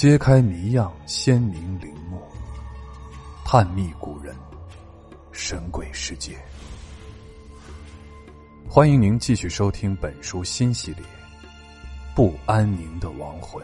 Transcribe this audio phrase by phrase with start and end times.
[0.00, 2.22] 揭开谜样鲜明陵墓，
[3.44, 4.34] 探秘古人
[5.30, 6.38] 神鬼世界。
[8.66, 11.02] 欢迎您继续收听本书新系列
[12.16, 13.62] 《不安宁的亡魂：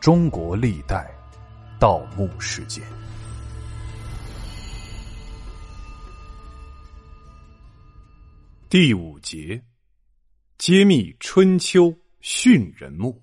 [0.00, 1.10] 中国历代
[1.80, 2.84] 盗墓事件》
[8.68, 9.64] 第五节：
[10.58, 13.18] 揭秘春秋殉人墓。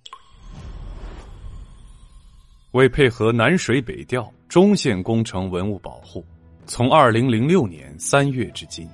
[2.74, 6.26] 为配合南水北调中线工程文物保护，
[6.66, 8.90] 从二零零六年三月至今，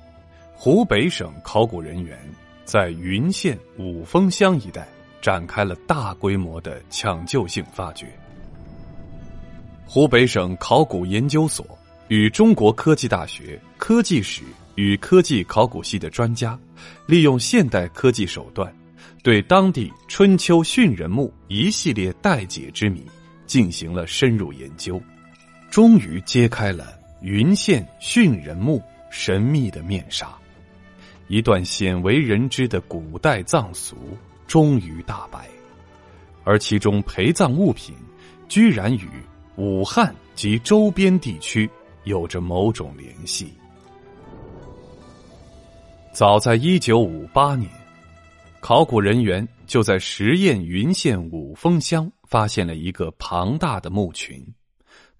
[0.54, 2.18] 湖北省考古人员
[2.66, 4.86] 在云县五峰乡一带
[5.22, 8.06] 展开了大规模的抢救性发掘。
[9.86, 11.66] 湖北省考古研究所
[12.08, 14.42] 与中国科技大学科技史
[14.74, 16.58] 与科技考古系的专家，
[17.06, 18.70] 利用现代科技手段，
[19.22, 23.02] 对当地春秋训人墓一系列待解之谜。
[23.50, 25.02] 进行了深入研究，
[25.72, 30.32] 终于揭开了云县殉人墓神秘的面纱，
[31.26, 33.96] 一段鲜为人知的古代葬俗
[34.46, 35.48] 终于大白，
[36.44, 37.92] 而其中陪葬物品
[38.48, 39.08] 居然与
[39.56, 41.68] 武汉及周边地区
[42.04, 43.52] 有着某种联系。
[46.12, 47.68] 早在一九五八年，
[48.60, 52.10] 考古人员就在十堰云县五峰乡。
[52.30, 54.40] 发现了一个庞大的墓群，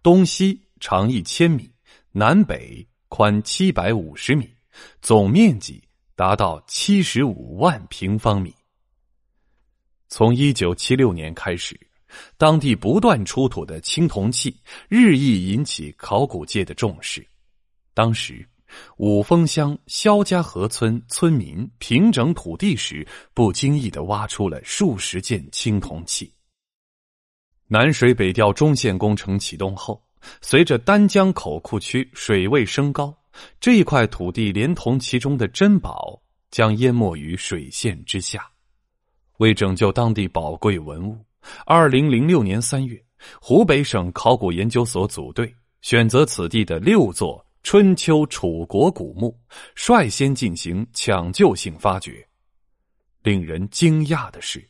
[0.00, 1.68] 东西长一千米，
[2.12, 4.48] 南北宽七百五十米，
[5.02, 5.82] 总面积
[6.14, 8.54] 达到七十五万平方米。
[10.06, 11.76] 从一九七六年开始，
[12.36, 14.56] 当地不断出土的青铜器
[14.88, 17.26] 日益引起考古界的重视。
[17.92, 18.48] 当时，
[18.96, 26.32] 五峰乡肖家河村村民平整土地时，不经意的挖出了数十件青铜器。
[27.66, 30.02] 南水北调中线工程启动后，
[30.40, 33.16] 随着丹江口库区水位升高，
[33.60, 36.20] 这一块土地连同其中的珍宝
[36.50, 38.50] 将淹没于水线之下。
[39.38, 41.16] 为拯救当地宝贵文物，
[41.64, 43.02] 二零零六年三月，
[43.40, 49.38] 湖北省考古研究所组队选择此地的六座春秋楚国古墓，
[49.74, 52.26] 率先进行抢救性发掘。
[53.22, 54.66] 令人惊讶的是，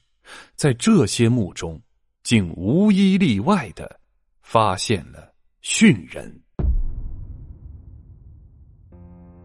[0.54, 1.80] 在这些墓中。
[2.22, 3.98] 竟无一例外的
[4.42, 6.38] 发现了殉人，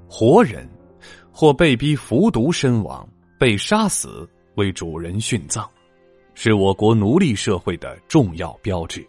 [0.09, 0.69] 活人
[1.31, 3.07] 或被逼服毒身亡、
[3.39, 5.65] 被杀死为主人殉葬，
[6.33, 9.07] 是我国奴隶社会的重要标志。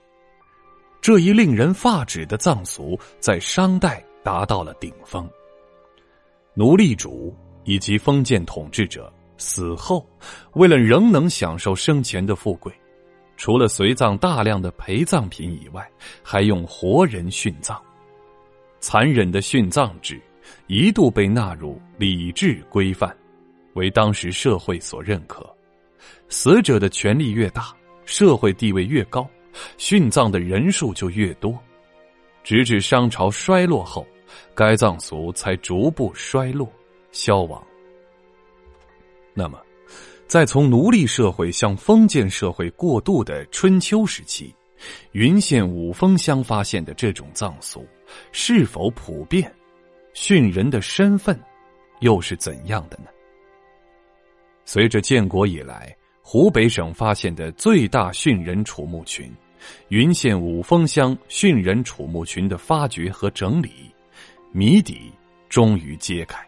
[1.03, 5.31] 这一令人发指的葬俗在商代达到了顶峰。
[6.53, 7.33] 奴隶主
[7.63, 10.05] 以及封建统治者死后，
[10.55, 12.73] 为了仍能享受生前的富贵。
[13.37, 15.89] 除了随葬大量的陪葬品以外，
[16.25, 17.81] 还用活人殉葬。
[18.81, 20.21] 残忍的殉葬制
[20.67, 23.17] 一度被纳入礼制规范，
[23.75, 25.49] 为当时社会所认可。
[26.29, 27.73] 死者的权力越大，
[28.07, 29.25] 社会地位越高，
[29.79, 31.57] 殉葬的人数就越多。
[32.43, 34.07] 直至商朝衰落后，
[34.55, 36.71] 该葬俗才逐步衰落
[37.13, 37.65] 消亡。
[39.35, 39.61] 那么。
[40.29, 44.53] 在从奴隶社会向封建社会过渡的春秋时期，
[45.13, 47.87] 云县五峰乡发现的这种葬俗
[48.33, 49.49] 是否普遍？
[50.15, 51.41] 殉人的身份
[52.01, 53.11] 又是怎样的呢？
[54.65, 59.33] 随着建国以来湖北省发现的最大殉人楚墓群——
[59.91, 63.95] 云县五峰乡殉人楚墓群的发掘和整理，
[64.59, 65.13] 谜底
[65.51, 66.43] 终于揭开。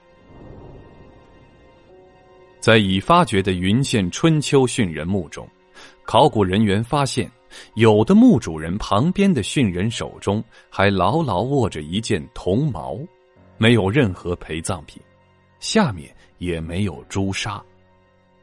[2.58, 5.46] 在已发掘的云县春秋训人墓中，
[6.04, 7.30] 考古人员发现，
[7.74, 12.98] 有的墓主人旁边的训人手中还牢牢握着一件铜矛，
[13.58, 15.02] 没有任何陪葬品，
[15.60, 17.62] 下面也没有朱砂。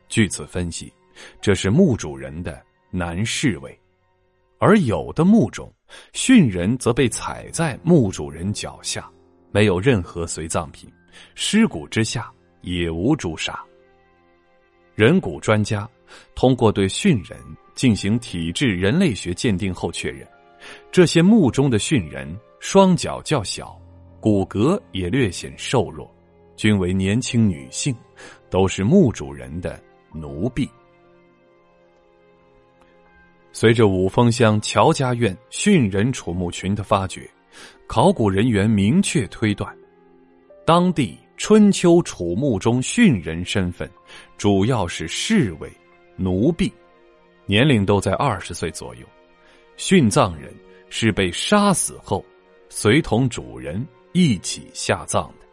[0.08, 0.94] 据此分析，
[1.42, 2.62] 这是墓主人的
[2.92, 3.76] 男侍卫，
[4.60, 5.74] 而有的墓中，
[6.14, 9.10] 训人则被踩在墓主人脚下，
[9.56, 10.92] 没有任何随葬品，
[11.34, 12.30] 尸骨之下
[12.60, 13.58] 也无朱砂。
[14.96, 15.90] 人骨专家
[16.36, 17.40] 通过对殉人
[17.74, 20.28] 进行体质人类学鉴定后确认，
[20.92, 22.28] 这些墓中的殉人
[22.60, 23.80] 双脚较小，
[24.20, 26.14] 骨骼也略显瘦弱，
[26.58, 27.96] 均为年轻女性，
[28.50, 29.82] 都是墓主人的
[30.12, 30.70] 奴婢。
[33.54, 37.26] 随着五峰乡乔家院殉人楚墓群的发掘，
[37.88, 39.76] 考古人员明确推断，
[40.66, 41.18] 当地。
[41.38, 43.92] 春秋楚墓中殉人身份，
[44.38, 45.70] 主要是侍卫、
[46.16, 46.72] 奴婢，
[47.46, 49.06] 年龄都在二十岁左右，
[49.76, 50.56] 殉葬人
[50.90, 52.24] 是被杀死后，
[52.70, 55.46] 随同主人一起下葬的。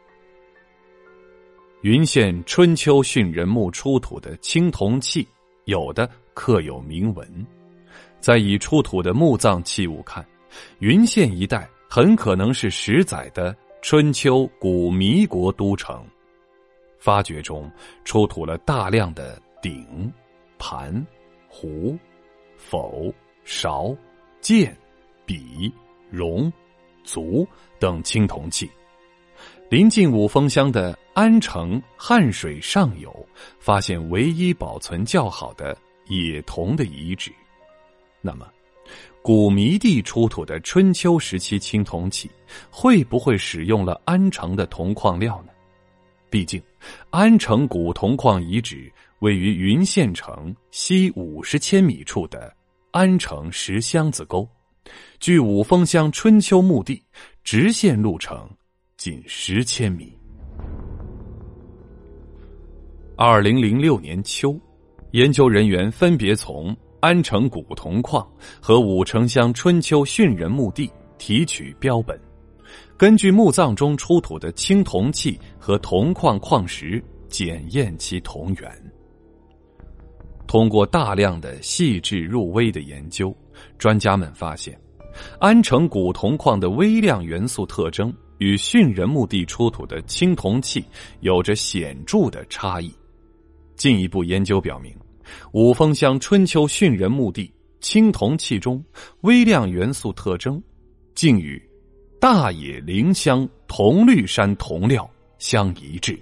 [1.81, 5.27] 云县春秋殉人墓出土的青铜器，
[5.65, 7.47] 有的刻有铭文。
[8.21, 10.25] 在已出土的墓葬器物看，
[10.79, 16.03] 云县一带很可能是十载的春秋古弥国都城。
[16.99, 17.71] 发掘中
[18.03, 20.11] 出土了大量的鼎、
[20.59, 21.07] 盘、
[21.47, 21.95] 壶、
[22.57, 23.13] 否、
[23.45, 23.95] 勺、
[24.41, 24.75] 剑、
[25.27, 25.71] 笔、
[26.09, 26.51] 容、
[27.05, 27.47] 足
[27.79, 28.71] 等青铜器。
[29.69, 33.15] 临近五峰乡的安城汉水上游，
[33.59, 37.31] 发现唯一保存较好的冶铜的遗址。
[38.23, 38.49] 那么，
[39.23, 42.29] 古迷地出土的春秋时期青铜器，
[42.71, 45.53] 会不会使用了安城的铜矿料呢？
[46.29, 46.61] 毕竟，
[47.11, 52.53] 安城古铜矿遗址位于云县城西五十千米处的
[52.91, 54.49] 安城石箱子沟，
[55.21, 57.01] 距五峰乡春秋墓地
[57.45, 58.49] 直线路程。
[58.97, 60.13] 仅十千米。
[63.17, 64.57] 二零零六年秋，
[65.11, 68.25] 研究人员分别从安城古铜矿
[68.61, 70.89] 和武城乡春秋殉人墓地
[71.19, 72.17] 提取标本，
[72.97, 78.71] 根据墓葬中出土的青铜器和铜矿矿石检验其铜源。
[80.47, 83.37] 通过大量的细致入微的研究，
[83.79, 84.81] 专家们发现，
[85.41, 88.15] 安城古铜矿的微量元素特征。
[88.39, 90.85] 与殉人墓地出土的青铜器
[91.21, 92.93] 有着显著的差异。
[93.77, 94.93] 进一步研究表明，
[95.53, 98.83] 五峰乡春秋殉人墓地青铜器中
[99.23, 100.63] 微量元素特征，
[101.15, 101.63] 竟与
[102.21, 105.09] 大冶灵乡铜绿山铜料
[105.39, 106.19] 相一致。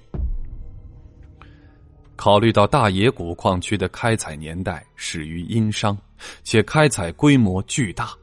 [2.17, 5.96] 考虑到大冶古矿区的开采年代始于殷商，
[6.43, 8.14] 且开采规模巨大，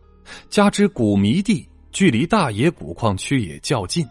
[0.50, 1.68] 加之古迷地。
[1.90, 4.06] 距离大冶古矿区也较近，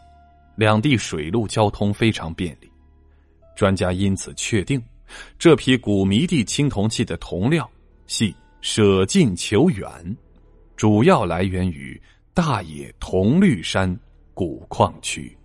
[0.57, 2.69] 两地水陆交通非常便利。
[3.55, 4.83] 专家因此确定，
[5.39, 7.71] 这批古迷地青铜器的铜料
[8.07, 9.89] 系舍近求远，
[10.77, 12.01] 主要来源于
[12.35, 13.99] 大冶铜绿山
[14.35, 15.37] 古矿区。